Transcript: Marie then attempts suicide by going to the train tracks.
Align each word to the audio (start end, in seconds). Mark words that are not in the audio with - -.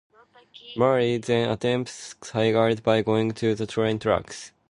Marie 0.77 1.17
then 1.19 1.51
attempts 1.51 2.15
suicide 2.23 2.81
by 2.81 3.03
going 3.03 3.29
to 3.33 3.53
the 3.53 3.67
train 3.67 3.99
tracks. 3.99 4.51